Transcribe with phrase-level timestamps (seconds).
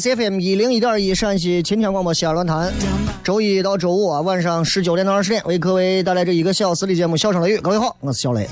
[0.00, 2.72] FM 一零一点一陕西秦腔广播西安论坛，
[3.22, 7.58] 周一到周五啊晚上十九点到二十点为各位带来这一个小时的节目《笑声雷雨》。
[7.60, 8.48] 各位好，我是小雷。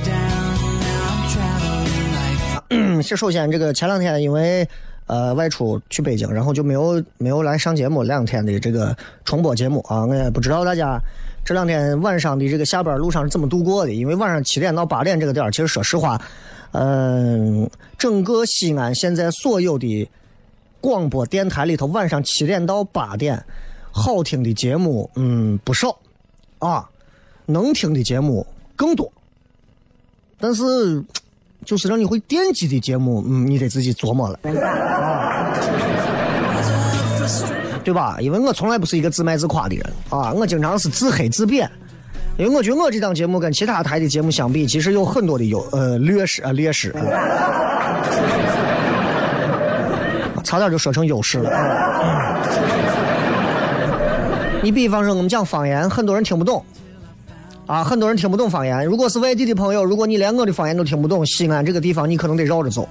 [3.02, 4.68] 先首先这个前两天因为
[5.06, 11.00] 呃外出去北京，然后就没有没有来上节目，两天的这个重播节目啊，我也不知道大家
[11.44, 16.20] 这两天晚上的这个下班路上是怎么度过的，因为晚上七点到八点这个点，其实说实话，
[16.72, 20.06] 嗯、整个西安现在所有的
[20.80, 23.42] 广播电台里头，晚上七点到八点
[23.90, 25.96] 好听的节目，嗯，不少
[26.58, 26.88] 啊，
[27.46, 28.46] 能听的节目
[28.76, 29.12] 更多，
[30.38, 31.04] 但是。
[31.62, 34.38] 就是让你会惦记的节目，嗯，你得自己琢磨了，
[37.84, 38.16] 对吧？
[38.18, 41.70] 因为我从来不是一个自卖自夸的人啊，我经常是自黑自贬。
[42.38, 46.94] 因为我觉得我这档节目跟其他台的节目相比，其实有很多的优呃劣势啊劣势，
[50.50, 51.48] 差点就说成优势了。
[54.64, 56.64] 你比方说我们讲方言，很多人听不懂，
[57.66, 58.84] 啊，很多人听不懂方言。
[58.84, 62.88] 如果是外地的朋友，如果你连我的方言都听不懂，西安这个地方你可能得绕着走。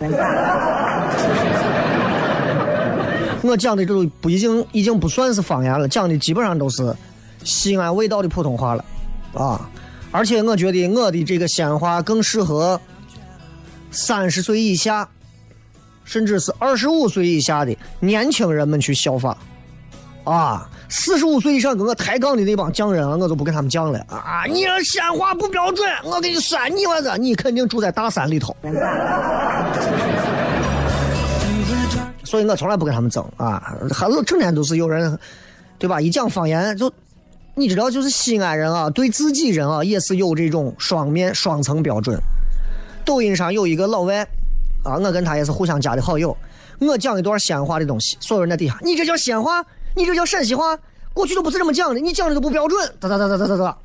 [3.41, 6.95] 我讲的这都不已经已经不算是方言了，讲的基本上都是
[7.43, 8.85] 西安味道的普通话了，
[9.33, 9.69] 啊！
[10.11, 12.79] 而且我觉得我的这个西安话更适合
[13.91, 15.09] 三十岁以下，
[16.09, 19.37] 甚至是二十五岁以下的年轻人们去效仿。
[20.23, 24.43] 啊，四十五岁以上跟我抬杠的那帮匠人啊，我就不跟他们犟了啊！
[24.47, 27.15] 你这西安话不标准，我给你删你娃子！
[27.19, 28.55] 你肯定住在大山里头，
[32.23, 33.61] 所以我从来不跟他们争啊！
[33.91, 35.17] 还是整天都是有人，
[35.77, 36.01] 对吧？
[36.01, 36.91] 一讲方言就，
[37.53, 42.19] 你知道，就是西安人啊，对自己人啊也是有这种双面双层标准。
[43.05, 44.27] 抖音上有一个老外
[44.83, 46.35] 啊，我跟他也是互相加的好友。
[46.79, 49.63] 我讲一段西安话的东西，所有人在底下，你这叫西安话？
[49.95, 50.77] 你这叫陕西话？
[51.13, 52.93] 过去都不是这么讲的，你讲的都不标准。
[52.99, 53.77] 哒哒哒哒哒哒哒。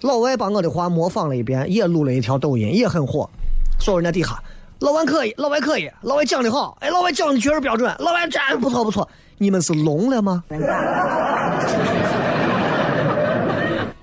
[0.00, 3.30] 老外把我的话模仿了一遍，也录了一条抖音，也很火。
[3.78, 4.42] 所有人在底下，
[4.80, 9.08] 老外可以，老外可以，老外讲的好，哎，老外讲的确实标准，老外真不错不错。
[9.38, 10.42] 你们是聋了吗？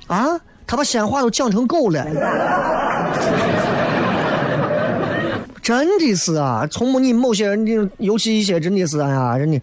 [0.07, 2.05] 啊，他把西安话都讲成狗了。
[5.69, 9.61] 真的是啊，从你某些人的，尤其一些真的是哎呀，人家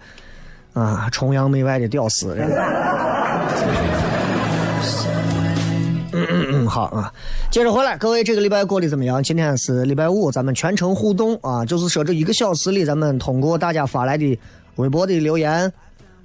[0.72, 2.32] 啊崇洋媚外的屌丝。
[2.32, 2.48] 人
[6.12, 7.12] 嗯嗯嗯，好啊，
[7.50, 9.20] 接着回来，各位这个礼拜过得怎么样？
[9.20, 14.38] 今天是礼拜五，咱们全程互动啊，就是说这一个小时里，咱们通过大家发来的
[14.76, 15.72] 微博的留言、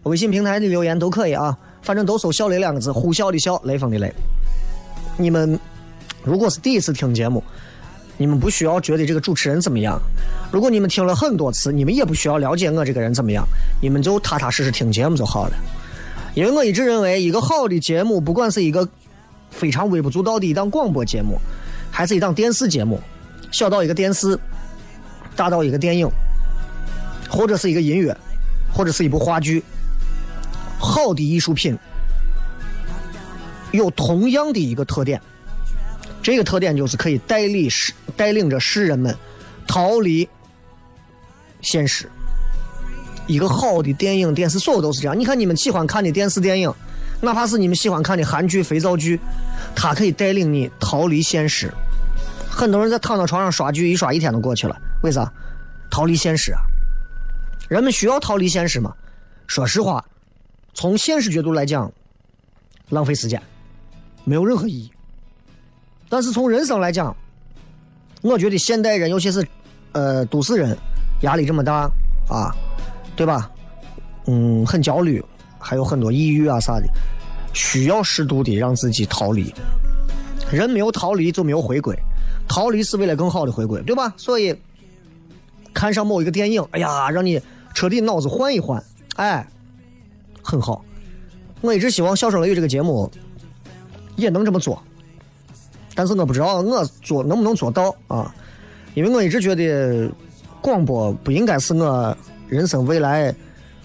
[0.03, 4.13] 微信平台的留言都可以啊，反正都搜“小雷”两个字，呼啸的啸，雷锋的雷。
[5.17, 5.59] 你们
[6.23, 7.43] 如果是第一次听节目，
[8.21, 9.99] 你们不需要觉得这个主持人怎么样。
[10.51, 13.43] 如果你们听了很多次，你们也不需要了解我这个人怎么样，
[13.81, 15.53] 你们就踏踏实实听节目就好了。
[16.35, 18.87] 因为我一直认为，一个好的节目，不管是一个
[19.49, 21.39] 非常微不足道的一档广播节目，
[21.89, 23.01] 还是一档电视节目，
[23.51, 24.37] 小到一个电视，
[25.35, 26.07] 大到一个电影，
[27.27, 28.15] 或者是一个音乐，
[28.71, 29.63] 或者是一部话剧，
[30.77, 31.75] 好的艺术品
[33.71, 35.19] 有同样的一个特点，
[36.21, 39.15] 这个特点就是可以带领世带领着世人们
[39.67, 40.27] 逃离
[41.61, 42.09] 现实。
[43.27, 45.17] 一个好的电影、电视，所有都是这样。
[45.17, 46.73] 你看你们喜欢看的电视、电影，
[47.21, 49.19] 哪怕是你们喜欢看的韩剧、肥皂剧，
[49.75, 51.71] 它可以带领你逃离现实。
[52.49, 55.31] 很多人在躺到床上刷剧，一刷一天都过去了，为啥？
[55.89, 56.59] 逃离现实啊！
[57.69, 58.93] 人们需要逃离现实吗？
[59.47, 60.03] 说实话，
[60.73, 61.91] 从现实角度来讲，
[62.89, 63.41] 浪费时间，
[64.23, 64.91] 没有任何意义。
[66.11, 67.15] 但是从人生来讲，
[68.21, 69.47] 我觉得现代人，尤其是
[69.93, 70.77] 呃都市人，
[71.21, 71.89] 压力这么大
[72.27, 72.53] 啊，
[73.15, 73.49] 对吧？
[74.27, 75.23] 嗯，很焦虑，
[75.57, 76.87] 还有很多抑郁啊啥的，
[77.53, 79.53] 需要适度的让自己逃离。
[80.51, 81.97] 人没有逃离就没有回归，
[82.45, 84.13] 逃离是为了更好的回归，对吧？
[84.17, 84.53] 所以
[85.73, 87.41] 看上某一个电影，哎呀，让你
[87.73, 88.83] 彻底脑子换一换，
[89.15, 89.47] 哎，
[90.43, 90.83] 很好。
[91.61, 93.09] 我一直希望《笑声雷雨》这个节目
[94.17, 94.83] 也能这么做，
[95.93, 98.33] 但是我不知道我做能不能做到啊，
[98.93, 100.09] 因为我一直觉得
[100.61, 102.15] 广播不应该是我
[102.47, 103.33] 人生未来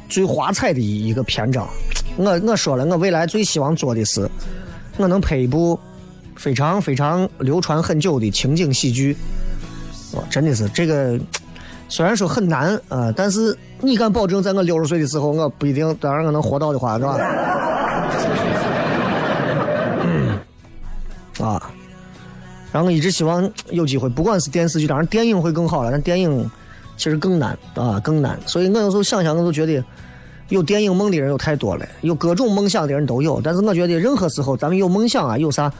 [0.08, 1.68] 最华彩的一个篇章。
[2.16, 4.28] 我我说了，我未来最希望做的是，
[4.96, 5.78] 我能拍一部
[6.36, 9.16] 非常非常流传很久的情景喜剧。
[10.12, 11.18] 哇，真的是这个，
[11.88, 17.18] 虽然说很难啊、但是你敢保证在我六十岁的时候，我不一定，当然我能活到的话，是吧？
[21.38, 21.70] 啊，
[22.76, 26.50] 然后我一直希望有机会，不管是电视剧，当然电影会更好了，但电影
[26.98, 28.38] 其实更难啊，更难。
[28.44, 29.82] 所以我有时候想想，我都觉得
[30.50, 33.40] 有电影梦的人有太多了，有各种梦想的人都有。
[33.40, 35.72] 但是我觉得任何时候咱们有梦想啊，有啥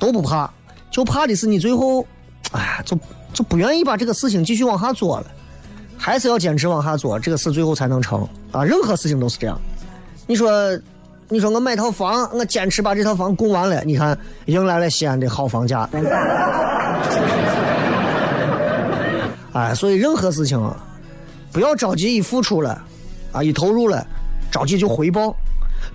[0.00, 0.52] 都不怕，
[0.90, 2.04] 就怕的是你最后，
[2.50, 2.98] 哎，就
[3.32, 5.26] 就不愿意把这个事情继续往下做了，
[5.96, 8.64] 还是要坚持往下做，这个事最后才能成啊。
[8.64, 9.56] 任何事情都是这样。
[10.26, 10.50] 你说，
[11.28, 14.16] 你说我买套房，我坚持把这套房供完了，你看
[14.46, 15.88] 迎来了西安的好房价。
[19.52, 20.76] 哎，所以任何事情啊，
[21.52, 22.82] 不要着急一付出了，
[23.32, 24.06] 啊，一投入了，
[24.50, 25.34] 着急就回报。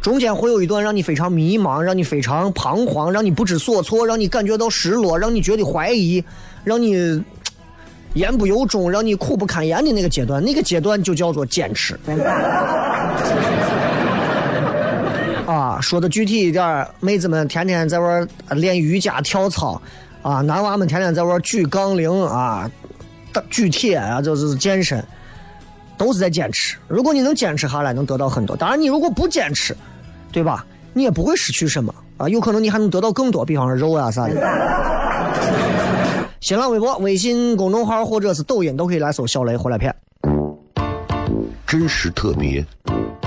[0.01, 6.23] 中间会有一段让你非常迷茫，让你非常彷徨，让你不知所措，让你感觉到失落，让你觉得怀疑，
[6.63, 7.23] 让你
[8.13, 11.97] 言不由衷，让你苦不堪言的那个阶段，那个阶段就叫做坚持。
[15.81, 19.81] 说的具体一点，妹子们天天在玩练瑜伽、跳操，
[20.21, 22.69] 啊，男娃们天天在玩举杠铃啊、
[23.50, 25.03] 举铁啊，就是健身，
[25.97, 26.77] 都是在坚持。
[26.88, 28.56] 如果你能坚持下来，能得到很多。
[28.56, 29.75] 当然，你如果不坚持，
[30.31, 30.65] 对吧？
[30.94, 34.35] 你也不会失去什么啊，有可能你还能得到更多，比方说肉啊啥的。
[36.39, 39.94] 新浪微博、微信公众号或者是抖音都可以来搜“小雷回来片”。
[41.68, 42.65] 真实特别，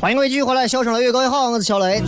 [0.00, 2.00] 欢迎各位继续回来，笑声雷越高越好，我是小雷。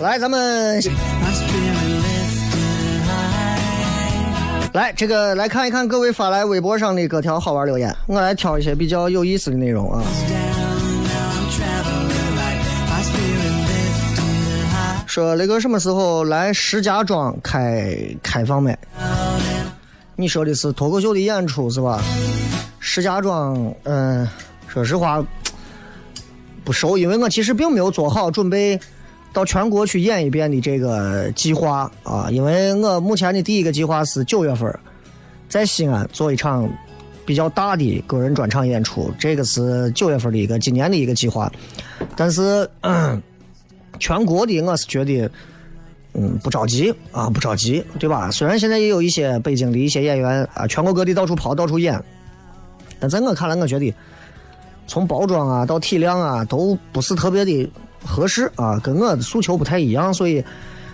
[0.00, 0.80] 来，咱们
[4.72, 10.00] 来这个来看一看各位发来微博上的各条好玩留言，我来挑一些比较有意思的内容啊。
[15.16, 18.78] 说雷哥什么时候来石家庄开开放麦？
[20.14, 22.04] 你说的是脱口秀的演出是吧？
[22.80, 24.28] 石家庄，嗯、
[24.68, 25.24] 说实话
[26.64, 28.78] 不熟，因为我其实并没有做好准备
[29.32, 32.28] 到全国去演一遍的这个计划啊。
[32.30, 34.70] 因为我目前的第一个计划是九月份
[35.48, 36.68] 在西安做一场
[37.24, 41.50] 比较大的个人专场演出，这个是九月份的一个今年的一个计划。
[42.14, 43.22] 但是，嗯
[43.98, 45.30] 全国的我是觉得，
[46.14, 48.30] 嗯，不着急啊，不着急，对吧？
[48.30, 52.02] 虽然现在也有一些北京的一些演员啊，全国各地到处跑，到处演，
[52.98, 53.94] 但在我看来，我觉得
[54.86, 57.70] 从包装啊到体量啊都不是特别的
[58.04, 60.44] 合适啊，跟我的诉求不太一样，所以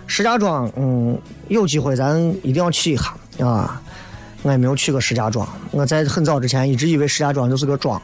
[0.07, 1.17] 石家庄，嗯，
[1.47, 3.13] 有机会咱一定要去一下
[3.45, 3.81] 啊。
[4.45, 8.01] 我也没有去过石家庄，我在很早之前一直以为石家庄就是个庄。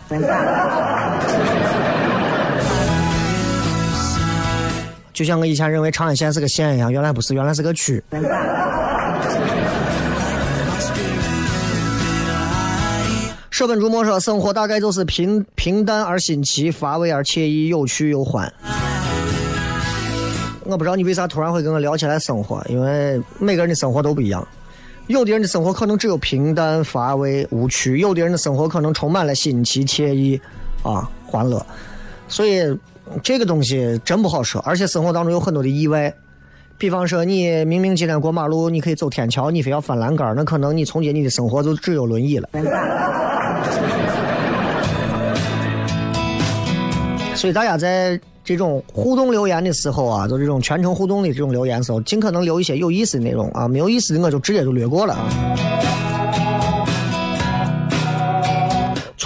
[5.20, 8.02] 就像我以前认为长安县是个县一样，原来不是，原来是个区。
[13.52, 18.50] 舍本逐末说，生活大概就是平平淡而新奇，乏味而惬意，有趣又欢。
[20.64, 24.48] 我不知道你为啥突然会跟我聊起来生活，因为每个人的生活都不一样。
[25.08, 30.40] 有的人的生活可能只有平淡、乏味、无趣；有的人的生活可能充满了新奇、惬意，
[30.82, 31.62] 啊，欢乐。
[32.30, 32.62] 所以
[33.24, 36.14] 这个东西真不好说，而且生活当中有很多的意外。
[36.78, 42.48] 比方说，你明明今天过马路，你可以走天桥，你非要翻栏杆，那可能你从今你的生活就只有轮椅了。
[47.36, 55.30] 所以大家在这种互动留言的时候啊，就这种全程互动的这种留言的时候，尽可能留一些有意思的内容啊，没有意思的我就直接就略过了啊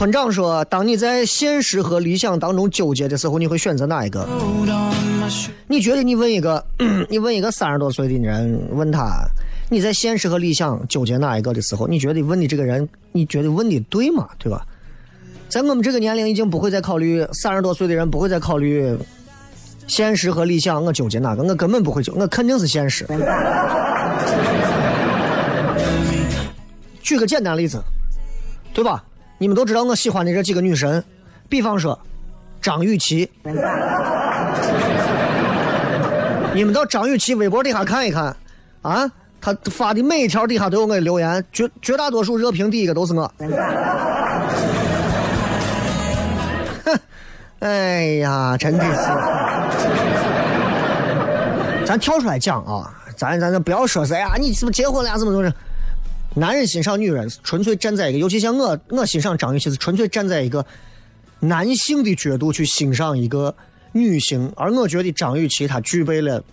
[0.03, 4.27] 村长说：“当你在现实和理想当中纠结的时候，你会选择哪一个？
[5.65, 6.61] 你觉得你问一个，
[7.09, 9.25] 你问一个三十多岁的人，问他
[9.69, 14.27] 你在现实和理想纠结哪一个的时候，你觉得问的这个人，你觉得问的对吗？
[14.37, 14.67] 对吧？
[15.47, 18.93] 在我们这个年龄，已经不会再考虑三十多岁的人不会再考虑
[19.87, 21.43] 现实和理想，我纠结哪个？
[21.43, 23.07] 我根本不会纠，我肯定是现实。
[27.01, 27.81] 举个简单例子，
[28.73, 29.01] 对吧？
[29.43, 31.03] 你们都知道我喜欢的这几个女神，
[31.49, 31.99] 比方说
[32.61, 33.29] 张雨绮。
[36.53, 38.33] 你们到张雨绮微博底下看一看，
[38.83, 43.29] 啊，她发的每一条底下都有我的留言，绝绝大多数热评第一个都是我。
[46.85, 46.97] 哼，
[47.59, 49.01] 哎呀，真的是，
[51.85, 55.17] 咱跳出来讲啊，咱咱咱不要说谁啊，你是不是结婚了呀？
[55.17, 55.55] 怎么怎么着？
[56.35, 60.65] 男人欣赏女人，纯粹站在一个，尤其像我，我欣赏张雨绮是纯粹站在一个
[61.39, 63.55] 男性的角度去欣赏一个
[63.91, 66.43] 女性，而我觉得张雨绮她具备了，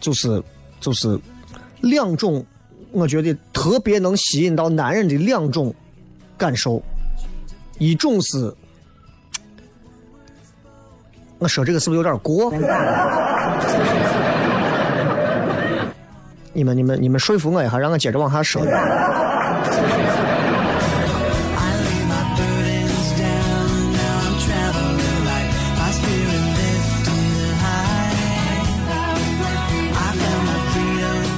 [0.00, 0.42] 就是
[0.80, 1.16] 就是
[1.82, 2.44] 两种，
[2.90, 5.72] 我觉得特别能吸引到男人的两种
[6.36, 6.82] 感受，
[7.78, 8.52] 一种是，
[11.38, 12.52] 我说这个是不是有点过？
[16.56, 18.64] 你们，你们，你们说服我一下，让我接着往下说。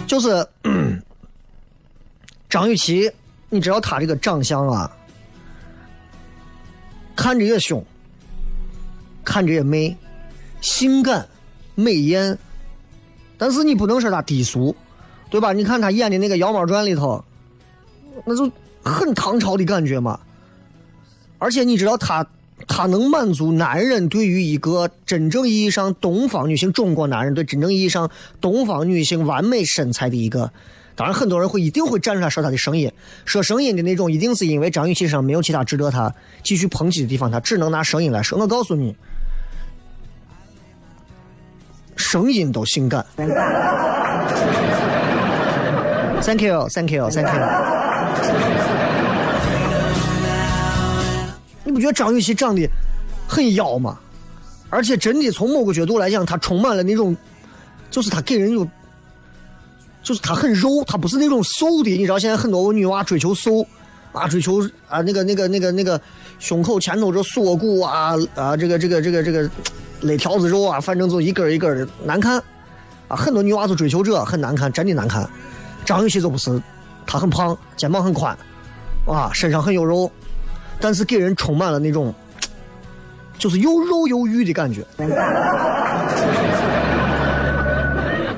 [0.07, 0.47] 就是
[2.49, 3.11] 张雨绮，
[3.49, 4.91] 你知道她这个长相啊，
[7.17, 7.83] 看着也凶，
[9.25, 9.97] 看着也美，
[10.61, 11.27] 性感、
[11.75, 12.39] 美艳，
[13.39, 14.77] 但是你不能说她低俗。
[15.29, 15.53] 对吧？
[15.53, 17.25] 你看他演的那个《妖猫传》里头，
[18.25, 18.51] 那就
[18.83, 20.19] 很唐朝的感觉嘛。
[21.39, 22.27] 而且你知道他，
[22.67, 30.51] 他能满足男人对于一个真正意义上东方女性，中国男人对真正意义上东方女性完美身材的一个。
[30.95, 32.91] 当然，很多人会一定会站出来说他的声音，
[33.27, 38.39] 说声音的那种，一定是因为张雨绮身上没有其他值得他继续抨击的地方，他只能拿声音来说。
[38.39, 38.97] 我告诉你，
[41.97, 43.05] 声音都性感。
[46.23, 47.41] Thank you, thank you, thank you。
[51.65, 52.69] 你不觉得张雨绮长得
[53.29, 53.99] 很妖吗？
[54.69, 57.17] 而且真的从某个角度来讲，她充满了那种，
[57.91, 58.67] 就是她给人有
[60.03, 61.91] 就是她很肉，她不是那种瘦的。
[61.91, 63.65] 你知道现在很多女娃追求瘦
[64.13, 66.01] 啊，追求啊那个那个那个那个
[66.41, 69.49] 胸口前头这锁骨啊啊这个这个这个这个
[70.01, 72.43] 肋条子肉啊，反正就一根一根的难看
[73.07, 73.17] 啊。
[73.17, 75.29] 很多女娃都追求这，很难看，真的难看。
[75.87, 76.61] 张雨绮就不是，
[77.07, 78.37] 她很胖，肩膀很宽，
[79.07, 80.11] 啊，身上很有肉，
[80.81, 82.13] 但是给人充满了那种
[83.39, 84.85] 就是又肉又欲的感觉。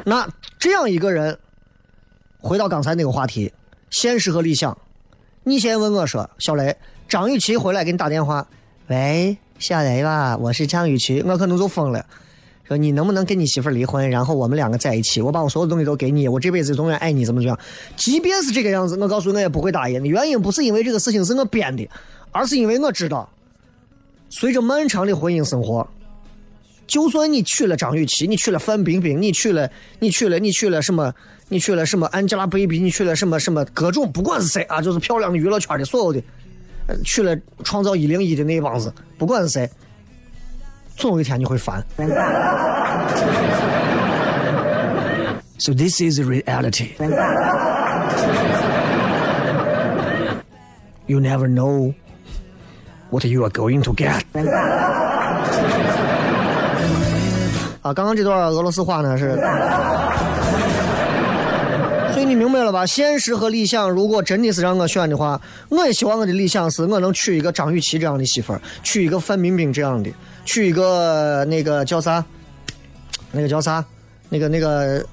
[0.05, 0.29] 那
[0.59, 1.39] 这样一个人，
[2.39, 3.53] 回到刚才那个话题，
[3.91, 4.77] 现实和理想。
[5.43, 6.77] 你先问我说，小雷，
[7.09, 8.47] 张雨绮回来给你打电话，
[8.89, 12.05] 喂，小雷吧，我是张雨绮，我可能就疯了，
[12.69, 17.59] 说你能不能跟你媳妇离婚，然后我们两个在一起，我把我所有东西都给你，我这辈子永远爱你，怎么怎么样？
[17.97, 20.05] 即便是这个样子，我告诉，我也不会答应。
[20.05, 21.89] 原因不是因为这个事情是我编的，
[22.31, 23.29] 而是因为我知道，
[24.29, 25.89] 随着漫长的婚姻生活。
[26.87, 31.13] 就算你娶了张雨绮，你娶了范冰冰，你娶了你娶了你娶了什么？
[31.51, 32.81] 你娶了什么 Angelababy？
[32.81, 36.23] 你娶了什么什么各种不管是谁啊，就是漂亮的娱乐圈的所有的，
[37.05, 39.71] 娶了创造一零一的那帮子，不管是谁，
[40.99, 41.83] 总有一天你会烦。
[45.59, 46.91] So this is reality.
[51.07, 51.95] You never know
[53.11, 54.23] what you are going to get.
[57.83, 59.37] 啊，刚刚这段俄罗斯话呢是，
[62.13, 62.85] 所以你明白了吧？
[62.85, 70.11] 现实和理想，如果真的是让我选的话，我也希望我的理想是我能娶一个张雨绮这样的媳妇儿，娶一个范冰冰这样的，
[70.49, 72.25] 娶一个那个叫啥？
[73.31, 73.85] 那个叫啥？
[74.31, 75.05] 那个那个，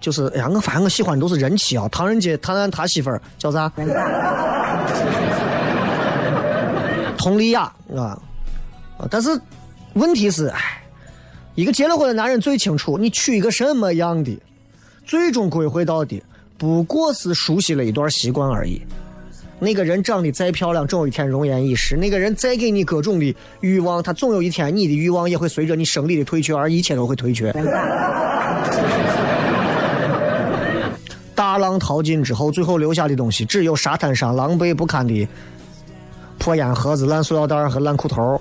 [0.00, 1.88] 就是哎呀，我发现我喜欢的都是人妻啊！
[1.92, 3.70] 唐人街唐安他媳妇儿叫啥？
[7.16, 8.20] 佟丽娅啊！
[9.08, 9.40] 但是
[9.94, 10.58] 问题是，哎。
[11.54, 14.36] 一个结了婚的男人最清楚，你娶一个什么样的，
[15.06, 16.20] 最终归回到的
[16.58, 18.82] 不过是熟悉了一段习惯而已。
[19.58, 27.50] 那个人长得再漂亮，总有一天容颜易逝；那个人再给你各种的欲望，他总有一天你的欲望也会随着你生理的退却而一切都会退却。
[31.34, 35.26] 大浪淘尽之后，最后留下的东西只有沙滩上狼狈不堪的
[36.38, 38.38] 破烟盒子、烂塑料袋和烂裤头。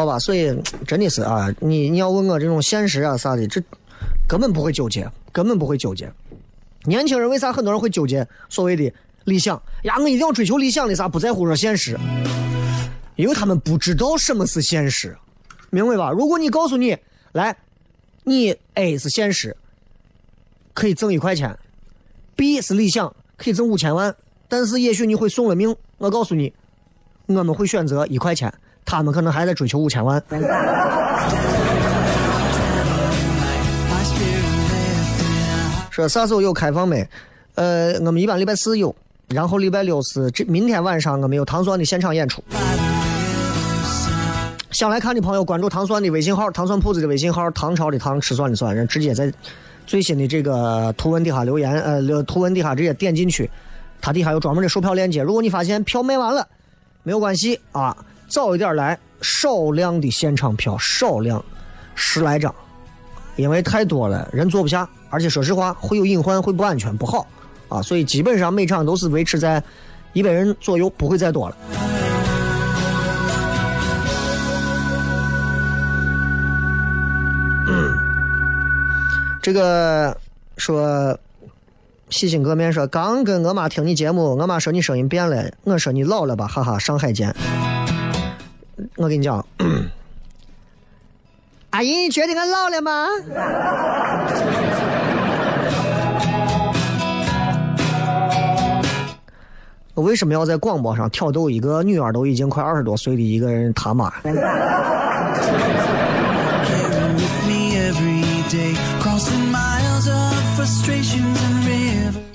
[0.00, 0.18] 道吧？
[0.18, 0.46] 所以
[0.86, 3.62] 真的是啊，你你要问我这种现实啊啥的，这
[4.26, 6.10] 根本不会纠结，根本不会纠结。
[6.84, 8.90] 年轻人为啥很多人会纠结所谓的
[9.24, 9.98] 理想呀？
[9.98, 11.06] 我一定要追求理想的啥？
[11.06, 11.98] 不在乎说现实，
[13.16, 15.14] 因为他们不知道什么是现实，
[15.68, 16.10] 明白吧？
[16.10, 16.96] 如果你告诉你
[17.32, 17.54] 来，
[18.24, 19.54] 你 A 是现实，
[20.72, 21.58] 可以挣一块钱
[22.36, 24.14] ；B 是理想，可以挣五千万，
[24.48, 25.76] 但是也许你会送了命。
[25.98, 26.50] 我告诉你，
[27.26, 28.50] 我们会选择一块钱。
[28.84, 30.22] 他们可能还在追求五千万。
[35.90, 37.06] 说啥时候有开放没？
[37.56, 38.94] 呃，我们一般礼拜四有，
[39.28, 42.42] 然后礼拜六是这明天晚上我们有糖蒜的现场演出。
[44.70, 49.30] 想来看的朋友，关注糖蒜的微信号，糖蒜铺子的微信号，唐朝的唐，吃蒜的蒜，人直接在
[49.86, 53.50] 最新的这个图文底下留言，呃，图文底下直接点进去，
[54.00, 55.22] 它底下有专门的售票链接。
[55.22, 56.46] 如果你发现票卖完了，
[57.02, 57.94] 没有关系啊。
[58.30, 61.44] 早一点来，少量的现场票，少量，
[61.96, 62.54] 十来张，
[63.34, 67.26] 因为太多了，人坐不下，而且说实话会有隐患，会不安全，不好，
[67.68, 69.60] 啊，所以基本上每场都是维持在
[70.12, 71.56] 一百人左右，不会再多了。
[77.66, 77.98] 嗯，
[79.42, 80.16] 这个
[80.56, 81.18] 说，
[82.10, 87.34] 细心革面说，刚跟我妈听你节目，我妈说你声音变了，我说你老了吧，哈哈，上海见。
[88.96, 89.44] 我跟你讲，
[91.70, 93.06] 阿姨，你觉得俺老了吗？
[99.94, 104.12] 我 为什么要在广播上挑逗一个女儿都已经快二十多岁的一个人他妈？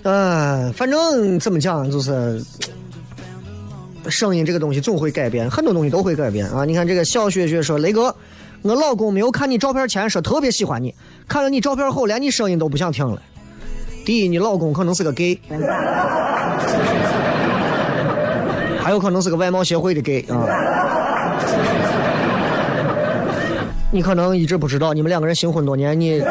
[0.04, 2.44] 嗯， 反正怎么讲就是。
[4.10, 6.66] 声音这个东西总会改变，很多东西都会改变啊！
[6.66, 8.16] 你看这个小雪雪说：“雷哥，
[8.62, 10.94] 我老公没有看你照片前说特别喜欢你，
[11.28, 13.22] 看了你照片后连你声音都不想听了。
[14.06, 15.40] 第一，你老公可能是个 gay，
[18.80, 20.46] 还有可能是个外貌协会的 gay 啊。
[23.92, 26.22] 你可能一直不知道，你们两个人新婚多年，你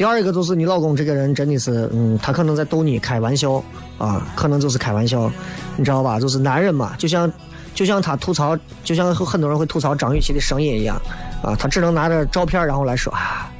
[0.00, 3.62] 第二一个就是你老公这个人真的是，嗯，他可能在逗你开玩笑
[3.98, 5.30] 啊，可能就是开玩笑，
[5.76, 6.18] 你知道吧？
[6.18, 7.30] 就是男人嘛，就像
[7.74, 10.96] 就像他吐槽，就像很多人会吐槽张雨绮的声音一样
[11.42, 13.52] 啊，他只能拿着照片然后来说啊，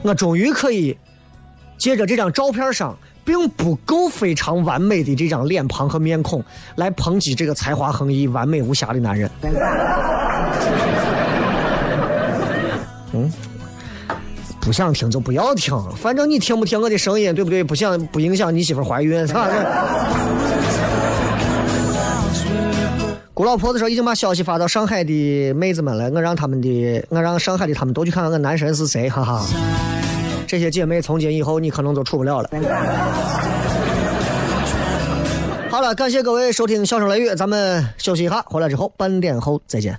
[0.00, 0.96] 我终于可以
[1.76, 6.42] 借着这张照片上并不够非常完美的这张脸庞和面孔
[6.76, 9.30] 来抨击这个才华横溢、完美无瑕的男人。
[14.64, 17.62] 不想听就不要听，反正你听不听我的声音，对不对？
[17.62, 19.48] 不想不影响你媳妇怀孕， 是吧？
[23.34, 29.44] 姑老婆子说已经把消息发到上海的妹子们了，我让他们的，我让上海的他们都去看看我男神是谁，哈哈。
[30.46, 32.48] 这些姐妹从今以后你可能就处不了了。
[35.68, 39.98] 好了，感谢各位收听《笑声雷雨》，咱们休息一下，回来之后半点后再见。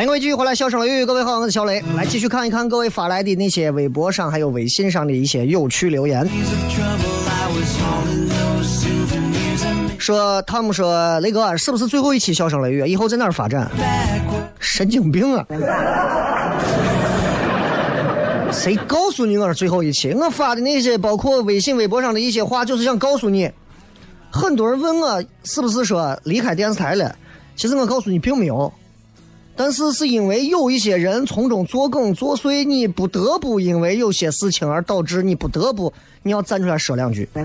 [0.00, 6.26] 欢迎各位继续回来，笑声雷雨，各位好，我是小雷，来继续看一看各位发来的那些微博上还有微信上的一些有趣留言。
[9.98, 12.88] 说汤姆说雷哥是不是最后一期笑声雷雨？
[12.88, 13.70] 以后在哪儿发展？
[14.58, 15.44] 神经病啊！
[18.50, 20.14] 谁告诉你我是最后一期？
[20.14, 23.50] 我发的那些包括微信、微博上的一些话，就是想告诉你，
[24.30, 27.14] 很多人问我是不是说离开电视台了，
[27.54, 28.72] 其实我告诉你并没有。
[29.60, 35.92] 但是是因为有一些人从中作梗作祟，你不得不因为有些事情而导致你不得不
[36.22, 37.28] 你要站出来说两句。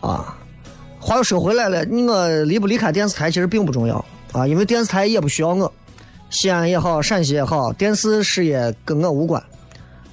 [0.00, 0.34] 啊，
[0.98, 4.02] 话又说回来了，我离不离开电视台其实并不重要。
[4.32, 5.70] 啊，因为电视台也不需要我，
[6.30, 9.42] 西安也好，陕西也好，电视事业跟我无关，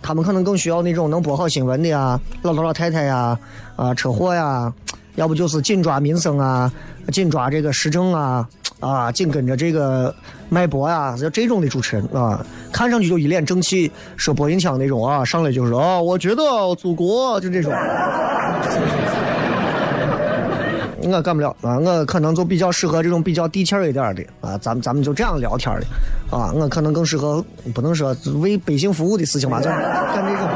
[0.01, 3.39] 他们可能更需要那种能播好新闻的呀，老头老太太呀，
[3.77, 4.73] 啊，车祸呀，
[5.15, 6.71] 要不就是紧抓民生啊。
[7.11, 8.47] 紧抓这个时政啊
[8.79, 10.15] 啊，紧跟着这个
[10.47, 16.43] 脉搏呀，就这种的主持人啊，看上去就一脸正气，说播音腔那种啊，上来就是啊，我觉得
[16.75, 17.73] 祖国就这种，
[21.03, 25.85] 我干不了啊，我可能就比较适合这种比较地气一点的啊，咱们咱们就这样聊天的
[26.37, 27.43] 啊，我可能更适合
[27.75, 30.47] 不能说为百姓服务的事情吧，就干这种。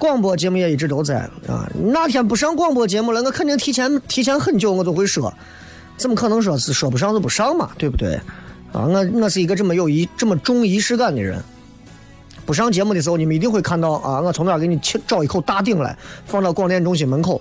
[0.00, 1.70] 广播节目也一直都在啊！
[1.92, 5.30] 哪天不上广播节目了，我肯定提前提前很久我都会说，
[5.98, 8.14] 怎么可能说是说不上就不上嘛，对不对？
[8.72, 11.38] 啊，我我是一个这么有仪这么重仪式感的人。
[12.46, 17.38] 不上节目的时候，你们一定会看到啊，我从那儿给你找一口大鼎来，放到广电中心门口，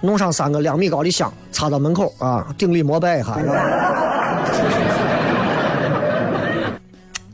[0.00, 3.36] 弄上三个两米高的香，插到门口啊，顶礼膜拜一下。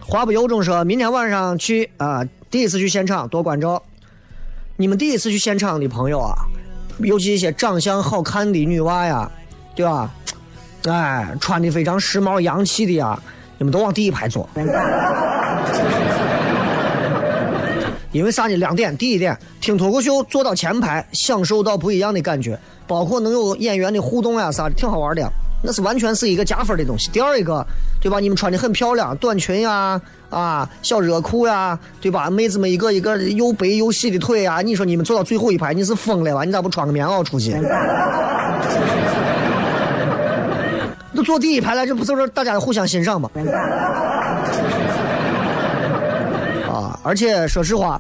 [0.01, 3.83] 话不由衷说，明天晚上去啊，第一次去现场多关照。
[4.79, 6.35] 你们第一次去现场的朋友啊，
[6.99, 9.31] 尤其一些长相好看的女娃呀，
[9.75, 10.11] 对吧？
[10.85, 13.19] 哎，穿的非常时髦洋气的呀，
[13.57, 14.47] 你们都往第一排坐。
[18.13, 18.57] 因为啥呢？
[18.57, 25.27] 两点，第一点，听脱口秀坐到前排，享受到不一样的感觉，包括能有演员的互动呀啥的，挺好玩的。
[25.63, 27.11] 那是完全是一个加分的东西。
[27.11, 27.67] 第二一个，
[28.01, 28.21] 对吧？
[28.21, 32.31] 你们穿的很漂亮，短裙呀，啊，小热裤呀，对吧？
[32.31, 36.45] 妹子们一个一个又白又细的腿呀，你说你们坐到最后一排，你是疯了吧？
[36.45, 37.57] 你咋不穿个棉袄出去？
[41.15, 43.31] 都坐第一排了，这不就是大家互相欣赏吗？
[46.69, 47.01] 啊！
[47.03, 47.99] 而且说实话，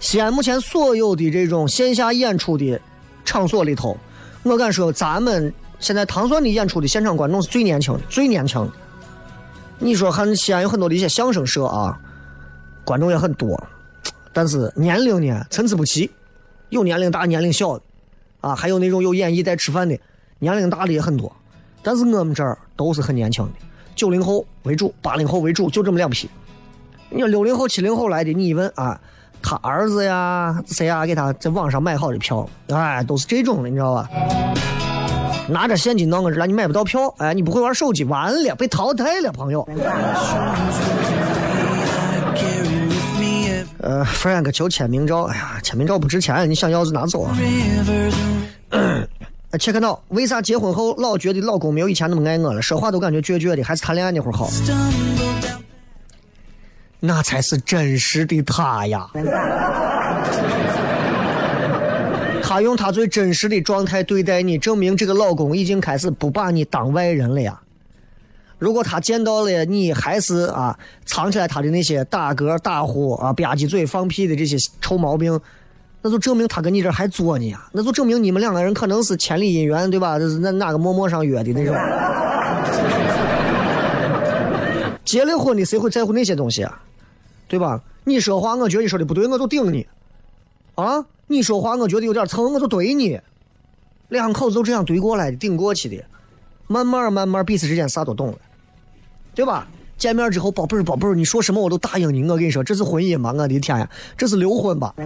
[0.00, 2.78] 西安目前所有的这种线下演出的
[3.24, 3.96] 场所里头，
[4.42, 8.72] 我敢说，咱们现在唐蒜的演出的现场观众是最年轻的，最年轻的。
[9.78, 11.98] 你说，很西安有很多的一些相声社啊，
[12.84, 13.62] 观众也很多，
[14.32, 16.10] 但是年龄呢参差不齐，
[16.70, 17.84] 有年龄大、年龄小的，
[18.40, 19.96] 啊，还有那种有演艺在吃饭的，
[20.40, 21.32] 年龄大的也很多。
[21.80, 23.52] 但是我们这儿都是很年轻的，
[23.94, 26.28] 九零后为主，八零后为主，就这么两批。
[27.08, 29.00] 你说六零后、七零后来的，你一问啊，
[29.40, 34.10] 他儿子呀、谁呀，给他在网上买好的票，哎，都是这种的，你知道吧？
[35.48, 39.66] 拿着现金到我这来，你买不到票，哎，你不会玩手机，完了，被淘汰了，朋友。
[43.80, 47.34] 呃，Frank 求签名照，哎呀，签名照不值钱，你想要就拿走啊。
[49.58, 52.60] 切克闹，为啥结婚后老觉得老公没有以前那么爱我了？
[52.60, 54.50] 说话都感觉倔倔的，还是谈恋爱那会儿好。
[57.00, 59.08] 那才是真实的他呀！
[62.48, 67.60] 他用他最真实的状态对待你，证明这个老公已经开始不把你当外人了呀。
[68.58, 75.38] 如果他见到了你还是啊藏起来他的那些打嗝、打呼啊、吧唧嘴、放屁的这些臭毛病。
[76.00, 80.18] 那就证明他跟你这还作呢，那就证明你们两个人可能是千里姻缘，对吧？
[80.18, 81.76] 就是那哪个陌陌上约的那种。
[85.04, 86.80] 结了婚的谁会在乎那些东西啊？
[87.46, 87.78] 对吧？
[88.04, 89.86] 你说话，我觉得你说的不对，我就顶你。
[90.78, 93.20] 啊，你说话，我觉得有点蹭，我就怼你。
[94.10, 96.04] 两口子就这样怼过来的，顶过去的，
[96.68, 98.38] 慢慢慢慢彼此之间啥都懂了，
[99.34, 99.66] 对吧？
[99.96, 102.22] 见面之后，宝贝儿，宝贝儿，你说什么我都答应你。
[102.30, 103.34] 我跟你说，这是婚姻吗？
[103.36, 104.94] 我的天呀，这是离婚吧？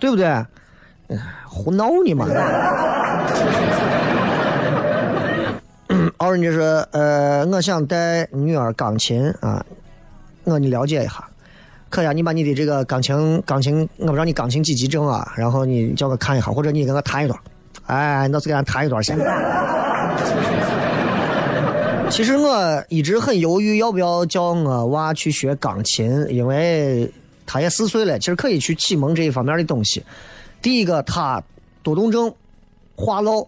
[0.00, 0.46] 对不对？
[1.46, 2.26] 胡闹呢嘛！
[6.16, 9.62] 奥人就说：“呃，我想带女儿钢琴啊，
[10.44, 11.28] 我你了解一下。
[11.92, 15.30] 可以啊，你把你的这个钢琴，钢琴，我不知道你钢琴几级证啊？
[15.36, 17.38] 然后你叫我看一下，或者你跟我弹一段。
[17.84, 19.14] 哎，那是给俺弹一段先。”
[22.08, 27.12] 其实我一直很犹豫要不要叫我娃去学钢琴，因为
[27.44, 30.02] 他也四岁了，其实可以去启蒙这一方面的东西。
[30.62, 31.42] 第一个，他
[31.82, 32.34] 多动症，
[32.96, 33.46] 话唠，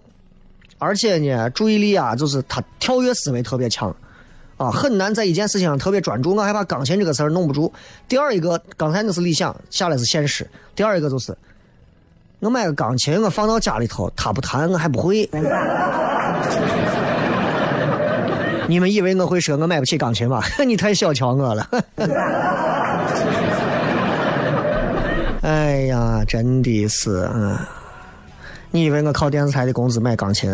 [0.79, 3.97] 而且呢，注意力啊，就是他跳跃思维特别强，
[4.57, 6.35] 啊，很难在一件事情上特别专注。
[6.35, 7.73] 我害怕钢琴这个事儿弄不住。
[8.09, 10.49] 第二一个，刚才那是理想，下来是现实。
[10.77, 11.37] 第二一个就是，
[12.41, 15.29] 我买个钢琴，我放到家里头，他不弹，我还不会。
[18.67, 20.43] 你们以为我会说我买不起钢琴吗？
[20.67, 21.69] 你太小瞧我了。
[25.43, 27.59] 哎呀，真的是，嗯，
[28.71, 30.51] 你以为我靠电视台的工资买钢琴？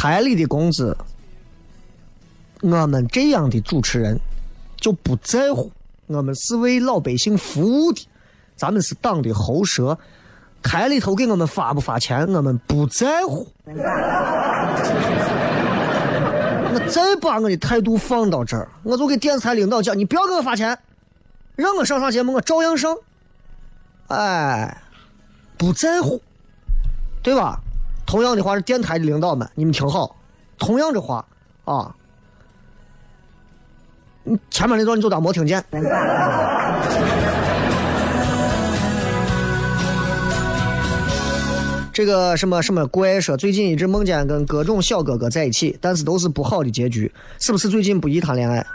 [0.00, 0.96] 台里的工资，
[2.62, 4.18] 我们这样的主持人
[4.78, 5.70] 就不在乎。
[6.06, 8.08] 我们是为老百姓服务的，
[8.56, 9.98] 咱们是党的喉舌。
[10.62, 13.46] 台里头给我们发不发钱，我们不在乎。
[16.72, 20.78] 我再把我的态度放到这儿，我就给电视台领导讲：你不要给我发钱，
[21.56, 22.96] 让我上啥节目我照样上。
[24.06, 24.80] 哎，
[25.58, 26.22] 不在乎，
[27.22, 27.60] 对吧？
[28.10, 30.16] 同样的话是电台的领导们，你们听好，
[30.58, 31.24] 同样的话
[31.64, 31.94] 啊，
[34.24, 35.64] 你前面那段你就当没听见。
[41.92, 48.66] 这个什么什么怪说，最近一直梦见跟各种小哥哥在一起，但是都是不好的结局，是不是最近不宜谈恋爱？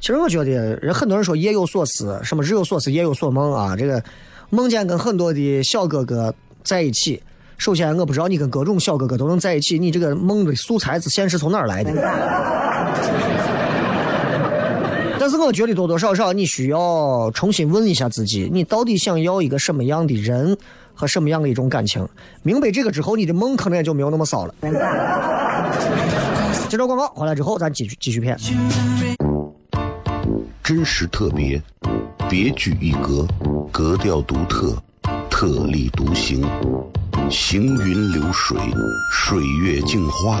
[0.00, 3.76] 其实我觉得，人很多人说夜有所思，什么日有所思夜有所梦啊。
[3.76, 4.02] 这个
[4.50, 7.22] 梦见跟很多的小哥哥在一起，
[7.58, 11.92] 首先我不知道你跟各种小哥哥都能在一起，你这个梦的素材是现实从哪儿来的？
[15.18, 20.56] 但是我觉得多多少少你需要重新问一下自己，你到底想要一个什么样的人？
[20.94, 22.06] 和什么样的一种感情？
[22.42, 24.54] 明白这个之后，你的梦可能也就没有那么骚了。
[26.68, 28.36] 接着广告，回来之后咱继续继续片。
[30.62, 31.60] 真实特别，
[32.28, 33.26] 别具一格，
[33.72, 34.76] 格调独特，
[35.42, 36.40] 特立独行，
[37.28, 38.56] 行云流水，
[39.10, 40.40] 水月镜花，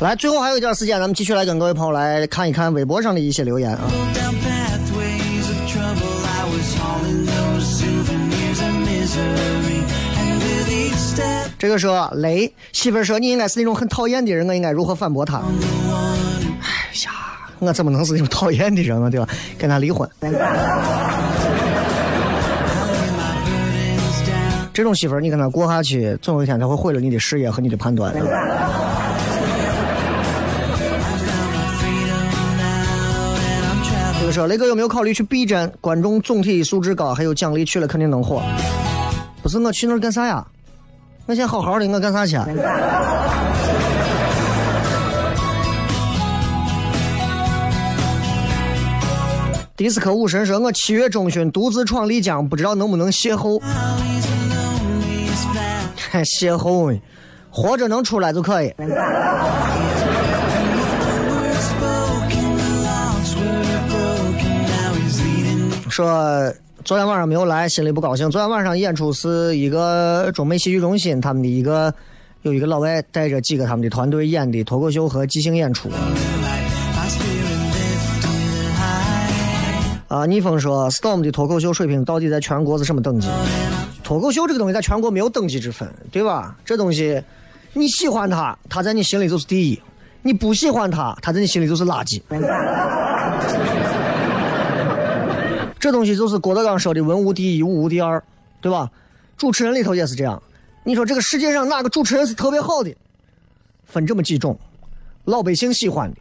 [0.00, 3.80] 来，最后还有一点时间，咱们继续来跟各位朋友来看一看微博上的一些留言啊。
[11.58, 15.36] 这个说雷媳妇说你应该是那种很讨厌的人，我应该如何反驳他？
[15.36, 15.42] 哎
[17.04, 17.10] 呀，
[17.58, 19.10] 我怎么能是那种讨厌的人啊？
[19.10, 19.28] 对吧？
[19.58, 20.08] 跟他离婚。
[24.72, 28.14] 这种媳妇，你跟他过下去，总有一天他会毁了你的事业和你的判断。
[34.32, 35.70] 说雷哥有没有考虑去 B 站？
[35.80, 38.42] 观众总体素质高，还有奖励去了肯定能火。
[39.42, 40.46] 不是我去那儿干啥呀？
[41.26, 42.46] 我先好好的，我干啥去啊？
[49.76, 53.58] 迪斯科武神说：“我七月中旬独自闯丽江，不知道能不能邂逅。
[56.12, 57.00] 邂逅呢，
[57.50, 58.74] 活着能出来就可以。
[66.00, 66.50] 说
[66.82, 68.30] 昨天晚上没有来，心里不高兴。
[68.30, 71.92] 昨天晚上演出是一个中美戏剧中心他们的一个
[72.40, 75.90] 有一个老外带着几个他们的团队演的脱口秀和即兴演出。
[80.08, 83.28] 啊，逆风说，Storm 的脱口秀水平到底在全国是什么等级？
[84.02, 86.56] 脱口秀这个东西在全国没有等级之分，对吧？
[86.64, 87.22] 这东西
[87.74, 89.78] 你喜欢他，他在你心里就是第一；
[90.22, 92.22] 你不喜欢他，他在你心里就是垃圾。
[95.80, 98.22] 这东西就是郭德纲说的“文无第一，武无第二”，
[98.60, 98.88] 对吧？
[99.38, 100.40] 主持人里头也是这样。
[100.84, 102.94] 你说这个世界上哪个主持人是特别好的？
[103.86, 104.58] 分这么几种：
[105.24, 106.18] 老百姓喜欢的，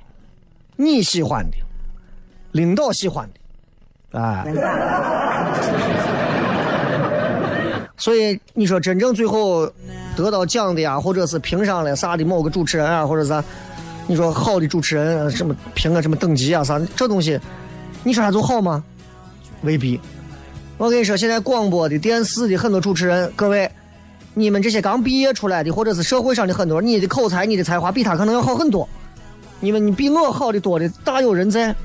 [0.78, 1.58] 你喜欢的，
[2.54, 3.30] 领导喜欢
[4.12, 4.46] 的，哎。
[7.98, 9.70] 所以你说真正最后
[10.16, 13.44] 得到奖的呀，或者是评上了啥的某个主持人啊，或者啥，
[14.08, 17.38] 你说好的主持人呃什么评个什么等级啊啥，这东西，
[18.04, 18.82] 你说他就好吗？
[19.62, 20.00] 未必。
[20.78, 23.70] 我跟你说，现在广播的、电视的很多主持人，各位，
[24.34, 28.88] 你们这些刚毕业出来的，或者是社会上的很多，你的口才、你的才华比他可能要好很多。
[29.60, 31.76] 你们你比我好的多的大有人在，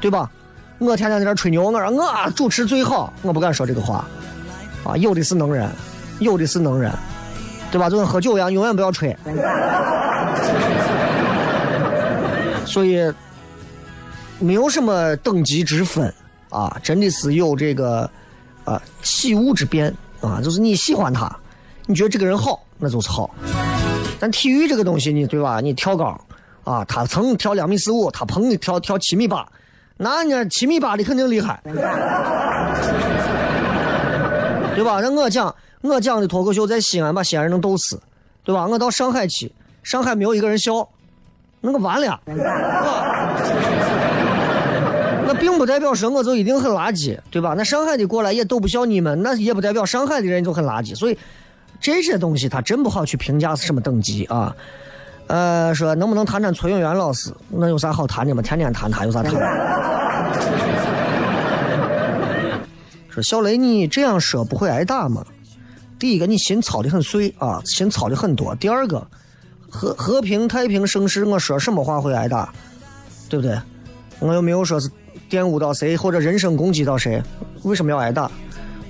[0.00, 0.30] 对吧？
[0.78, 4.06] 我天天在这吹牛，我说我主持最好，我不敢说这个话。
[4.84, 5.68] 啊，有的是能人，
[6.20, 6.92] 有的是能人，
[7.70, 7.88] 对吧？
[7.88, 9.16] 就跟喝酒一样，永远不要吹。
[12.64, 13.12] 所以
[14.38, 16.12] 没有什么等级之分
[16.50, 18.10] 啊，真的是有这个
[18.64, 21.30] 啊喜恶之变啊，就是你喜欢他，
[21.86, 23.30] 你觉得这个人好，那就是好。
[24.18, 25.60] 但体育这个东西呢，对吧？
[25.60, 26.18] 你跳高
[26.64, 29.46] 啊，他曾跳两米四五，他砰跳跳七米八，
[29.96, 31.60] 那呢七米八的肯定厉害。
[34.74, 35.00] 对吧？
[35.00, 38.00] 那我讲，我讲的脱口秀在西安把西安人能逗死，
[38.44, 38.66] 对吧？
[38.66, 40.88] 我到上海去，上海没有一个人笑，
[41.60, 42.20] 那个完了。
[45.28, 47.52] 那并不代表说我就一定很垃圾，对吧？
[47.54, 50.96] 那上海的过来也逗不笑你们，那也不代表上海的人就很垃圾。
[50.96, 51.18] 所以
[51.78, 54.56] 这些东西他真不好去评价是什么等级啊。
[55.26, 57.30] 呃，说能不能谈谈崔永元老师？
[57.50, 58.40] 那有啥好谈的吗？
[58.40, 59.34] 天天谈他有啥谈？
[63.10, 65.22] 说小雷，你这样说不会挨打吗？
[65.98, 68.54] 第一个，你心操的很碎啊，心操的很多。
[68.54, 69.06] 第二个，
[69.68, 72.50] 和和平太平盛世，我说什么话会挨打，
[73.28, 73.58] 对不对？
[74.20, 74.90] 我又没有说是
[75.30, 77.22] 玷污到谁或者人身攻击到谁，
[77.62, 78.30] 为什么要挨打？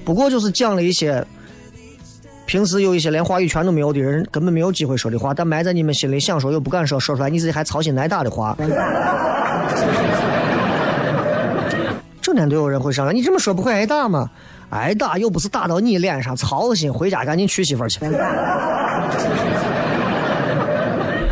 [0.05, 1.25] 不过就是讲了一些
[2.47, 8.57] 平时有一些连话语权都没有的人根本没有机会说的话，但埋在你们心里想说又不敢说，说出来你自己还操心挨打的话。
[12.23, 14.31] 整天都有人会上来，你这么说不会挨打吗？
[14.71, 18.01] 挨打又不是打到你脸上，操心，回家赶紧娶媳妇去。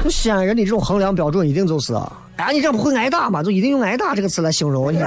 [0.08, 1.92] 西安人的这种衡量标准，一定就是，
[2.36, 3.42] 哎，你这不会挨打吗？
[3.42, 4.98] 就一定用挨打这个词来形容你。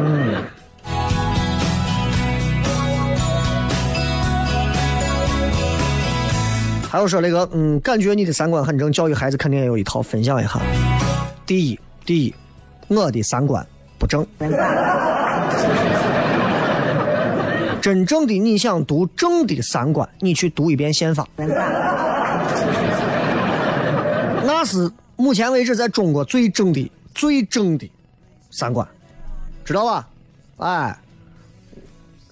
[0.00, 0.34] 嗯。
[6.90, 10.60] 还有说那个，嗯，感觉你的三观很正，教育孩子肯定也有一套，分享一下。
[11.46, 12.34] 第一，第一，
[12.88, 13.66] 我的三观
[13.98, 14.26] 不正。
[17.80, 21.26] 真正的你想读正的三观，你去读一遍宪法，
[24.60, 27.90] 那是目前为止在中国最正的、最正的
[28.50, 28.86] 三观，
[29.64, 30.06] 知道吧？
[30.58, 30.98] 哎，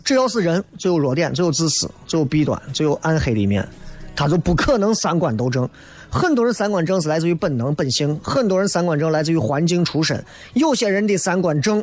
[0.04, 3.66] 只要是人，就有弱点，就有自私，就有弊端，就有暗黑的一面，
[4.14, 5.66] 他就不可能三观都正。
[6.10, 10.22] 很多人三观正是来自于本能、本性，很多人三观正来自于环境出身，
[10.52, 11.82] 有些人的三观正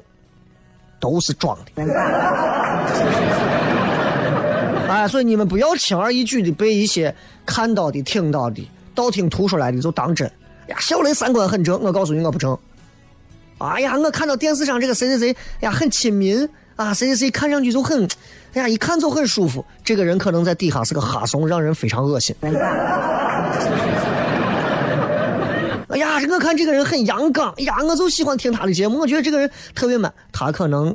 [1.00, 1.72] 都是装的。
[4.88, 7.16] 哎，所以你们不要轻而易举的被一些
[7.48, 8.64] 看到的、听到的、
[8.96, 10.26] 道听途说来的就当真。
[10.68, 12.58] 呀，小雷三观很正，我告诉你我不正。
[13.60, 18.08] 哎呀，我看到电视上这个谁谁谁，呀，很亲民啊，谁谁谁看上去就很，
[18.54, 19.64] 哎呀，一看就很舒服。
[19.84, 22.36] 这个人可能在底下是个哈怂，让人非常恶心。
[22.42, 22.50] 哎
[26.00, 30.94] 呀，我看这个人很阳刚，哎呀，我就喜欢听他的节目，我觉得这个人特别 man，他可能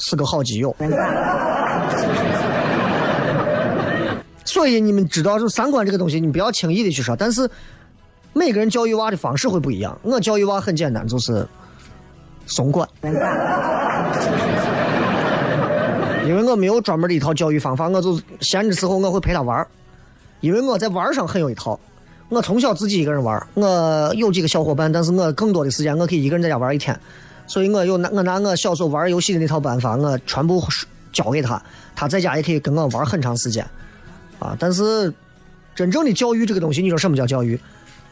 [0.00, 0.74] 是个好基友。
[4.48, 7.14] 所以你们知道，就三观这个东西，你不要轻易的去说。
[7.14, 7.46] 但是
[8.32, 9.96] 每个人教育娃的方式会不一样。
[10.02, 11.46] 我教育娃很简单，就是
[12.46, 12.88] 松管，
[16.24, 19.66] 因为我没有专门的一套教育方法，我就闲的时候我会陪他玩
[20.40, 21.78] 因为我在玩上很有一套。
[22.30, 26.98] 我从小自己一个人玩我有几个小伙伴，但是我更多的时间我可以一个人在家玩一天。
[27.46, 30.62] 所以我有拿我拿我小时候玩游戏的那套办法，我全部
[31.12, 31.62] 教给他，
[31.94, 33.66] 他在家也可以跟我玩很长时间。
[34.38, 34.56] 啊！
[34.58, 35.12] 但是
[35.74, 37.58] 真正的教育这个东西，你说什么叫教育？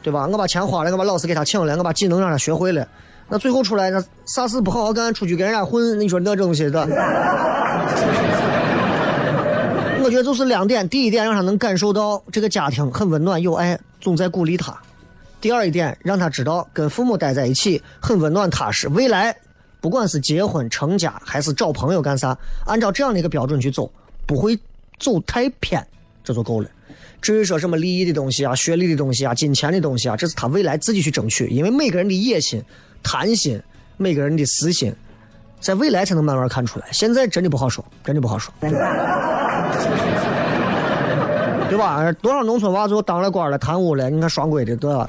[0.03, 0.27] 对吧？
[0.29, 2.87] 我把钱花了，我把老师给他请了，我把技能让他学会了，
[3.29, 6.87] 那最后出来那啥事不好好干，出去跟人家混，你说那东西的？
[10.05, 14.73] 我觉得就是两点：第一点，让他能感受到这个家庭很温暖有爱，总在鼓励他；
[15.41, 19.35] 第二一点，让他知道跟父母待在一起很温暖踏实，未来
[19.81, 23.91] 不管是结婚成家还是找朋友干啥，按照这样的一个标准去走，
[24.25, 24.57] 不会
[25.01, 25.85] 走太偏。
[26.27, 26.69] 这就够了。
[27.23, 31.47] 至于说什么利益的东西啊、学历的东西啊、金钱的东西啊，这是他未来自己去争取。
[31.47, 32.61] 因为每个人的野心、
[33.03, 33.61] 贪心，
[33.97, 34.93] 每个人的私心，
[35.61, 36.87] 在未来才能慢慢看出来。
[36.91, 38.71] 现在真的不好说，真的不好说，对
[41.79, 42.13] 吧？
[42.21, 45.07] 多少农村娃最后当了官了、贪污了，你看双规的，对吧？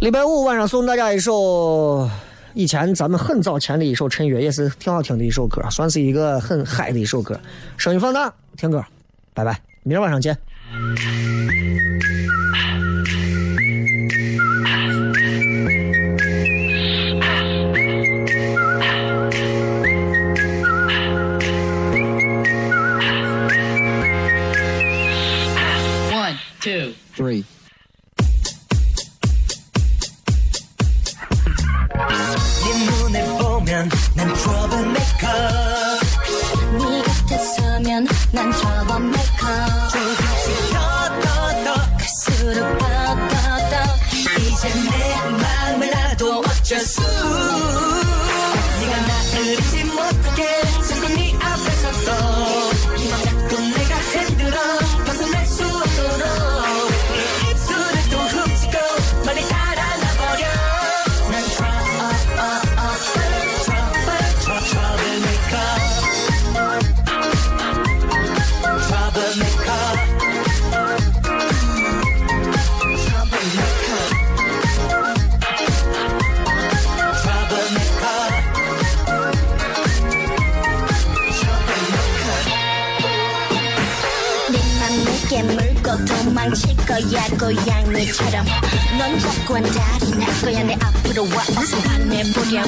[0.00, 2.08] 礼拜五晚上送大家一首。
[2.54, 7.38] 以前咱们很早前的一首陈乐也是挺好听的一首歌，算是一个很嗨的一首歌。
[7.76, 8.84] 声音放大，听歌，
[9.32, 10.36] 拜拜，明儿晚上见。
[26.10, 27.44] One, two, three.
[34.14, 35.98] 난 trouble maker.
[37.28, 39.66] 네 서면 난 trouble maker.
[39.90, 41.68] 조금씩 더더더
[41.98, 43.74] 갈수록 더더더
[44.38, 47.02] 이제 내 맘을 놔도 어쩔 수
[87.10, 88.46] 거야 고양이처럼.
[88.98, 92.64] 넌 자꾸 한달이 날 거야 내 앞으로 와 어서 화내보렴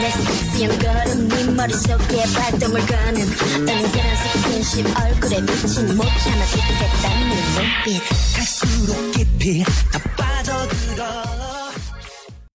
[0.00, 3.22] 내 섹시한 걸음 네 머릿속에 발동을 거는.
[3.56, 8.02] 은근한 스킨십 얼굴에 비친 못 참아 죽겠다는 눈빛.
[8.36, 9.98] 갈수록 깊이 더